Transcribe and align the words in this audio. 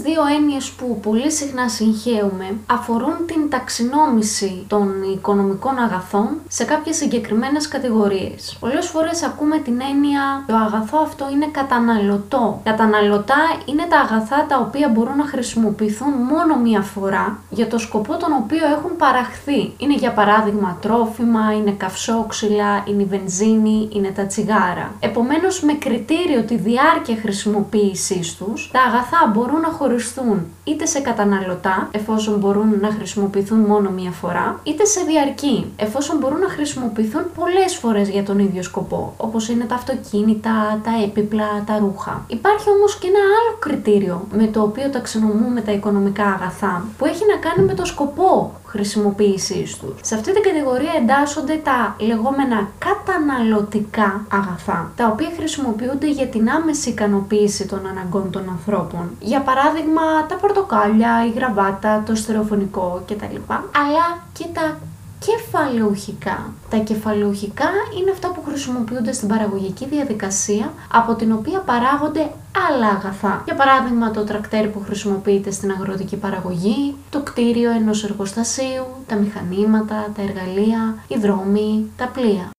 δύο 0.00 0.22
έννοιες 0.36 0.70
που 0.70 1.00
πολύ 1.02 1.30
συχνά 1.32 1.68
συγχαίουμε 1.68 2.56
αφορούν 2.66 3.16
την 3.26 3.50
ταξινόμηση 3.50 4.64
των 4.68 5.02
οικονομικών 5.14 5.78
αγαθών 5.78 6.28
σε 6.48 6.64
κάποιες 6.64 6.96
συγκεκριμένες 6.96 7.68
κατηγορίες. 7.68 8.56
Πολλές 8.60 8.86
φορές 8.86 9.22
ακούμε 9.22 9.58
την 9.58 9.80
έννοια 9.90 10.44
το 10.46 10.54
αγαθό 10.54 10.98
αυτό 11.02 11.28
είναι 11.32 11.46
καταναλωτό. 11.52 12.60
Καταναλωτά 12.64 13.36
είναι 13.64 13.86
τα 13.88 13.98
αγαθά 13.98 14.46
τα 14.48 14.58
οποία 14.58 14.88
μπορούν 14.88 15.16
να 15.16 15.24
χρησιμοποιηθούν 15.24 16.12
μόνο 16.12 16.56
μία 16.56 16.80
φορά 16.80 17.38
για 17.50 17.68
το 17.68 17.78
σκοπό 17.78 18.16
τον 18.16 18.32
οποίο 18.42 18.66
έχουν 18.76 18.96
παραχθεί. 18.96 19.74
Είναι 19.78 19.94
για 19.94 20.12
παράδειγμα 20.12 20.78
τρόφιμα, 20.80 21.52
είναι 21.52 21.70
καυσόξυλα, 21.70 22.84
είναι 22.88 23.02
η 23.02 23.06
βενζίνη, 23.06 23.88
είναι 23.92 24.10
τα 24.10 24.26
τσιγάρα. 24.26 24.94
Επομένως 25.00 25.60
με 25.62 25.72
κριτήριο 25.72 26.42
τη 26.42 26.56
διάρκεια 26.56 27.16
χρησιμοποίησής 27.22 28.36
τους, 28.36 28.70
τα 28.72 28.80
αγαθά 28.80 29.32
μπορούν 29.32 29.60
να 29.60 29.68
χωριστούν 29.86 30.46
είτε 30.64 30.86
σε 30.86 31.00
καταναλωτά, 31.00 31.88
εφόσον 31.92 32.38
μπορούν 32.38 32.78
να 32.80 32.90
χρησιμοποιηθούν 32.90 33.58
μόνο 33.58 33.90
μία 33.90 34.10
φορά, 34.10 34.60
είτε 34.62 34.84
σε 34.84 35.00
διαρκή, 35.00 35.72
εφόσον 35.76 36.18
μπορούν 36.18 36.38
να 36.38 36.48
χρησιμοποιηθούν 36.48 37.22
πολλές 37.34 37.74
φορές 37.74 38.08
για 38.08 38.22
τον 38.22 38.38
ίδιο 38.38 38.62
σκοπό, 38.62 39.14
όπως 39.16 39.48
είναι 39.48 39.64
τα 39.64 39.74
αυτοκίνητα, 39.74 40.80
τα 40.84 40.90
έπιπλα, 41.04 41.64
τα 41.66 41.78
ρούχα. 41.78 42.24
Υπάρχει 42.28 42.70
όμως 42.70 42.98
και 42.98 43.06
ένα 43.06 43.18
άλλο 43.18 43.56
κριτήριο 43.58 44.26
με 44.32 44.46
το 44.46 44.62
οποίο 44.62 44.90
ταξινομούμε 44.90 45.60
τα 45.60 45.72
οικονομικά 45.72 46.24
αγαθά, 46.24 46.84
που 46.98 47.06
έχει 47.06 47.22
να 47.32 47.48
κάνει 47.48 47.66
με 47.66 47.74
το 47.74 47.84
σκοπό 47.84 48.60
χρησιμοποίησής 48.66 49.76
τους. 49.76 49.94
Σε 50.00 50.14
αυτή 50.14 50.32
την 50.32 50.42
κατηγορία 50.42 50.92
εντάσσονται 51.00 51.60
τα 51.64 51.96
λεγόμενα 51.98 52.68
καταναλωτικά 52.78 54.26
αγαθά, 54.28 54.92
τα 54.96 55.06
οποία 55.06 55.28
χρησιμοποιούνται 55.36 56.10
για 56.10 56.26
την 56.26 56.50
άμεση 56.50 56.88
ικανοποίηση 56.88 57.66
των 57.66 57.86
αναγκών 57.86 58.30
των 58.30 58.48
ανθρώπων. 58.48 59.10
Για 59.20 59.40
παράδειγμα, 59.40 60.26
τα 60.28 60.34
πορτοκάλια, 60.34 61.26
η 61.26 61.30
γραβάτα, 61.30 62.02
το 62.06 62.14
στερεοφωνικό 62.14 63.02
κτλ. 63.06 63.36
Αλλά 63.82 64.22
και 64.32 64.44
τα 64.52 64.78
κεφαλαιοχικά. 65.26 66.52
Τα 66.70 66.76
κεφαλαιοχικά 66.76 67.68
είναι 67.98 68.10
αυτά 68.10 68.28
που 68.28 68.42
χρησιμοποιούνται 68.46 69.12
στην 69.12 69.28
παραγωγική 69.28 69.86
διαδικασία 69.86 70.72
από 70.92 71.14
την 71.14 71.32
οποία 71.32 71.60
παράγονται 71.60 72.30
άλλα 72.68 72.86
αγαθά. 72.86 73.42
Για 73.44 73.54
παράδειγμα 73.54 74.10
το 74.10 74.24
τρακτέρ 74.24 74.66
που 74.68 74.80
χρησιμοποιείται 74.84 75.50
στην 75.50 75.70
αγροτική 75.70 76.16
παραγωγή, 76.16 76.94
το 77.10 77.20
κτίριο 77.20 77.70
ενός 77.70 78.04
εργοστασίου, 78.04 78.86
τα 79.06 79.16
μηχανήματα, 79.16 80.10
τα 80.16 80.22
εργαλεία, 80.22 80.98
οι 81.08 81.18
δρόμοι, 81.18 81.90
τα 81.96 82.06
πλοία. 82.06 82.55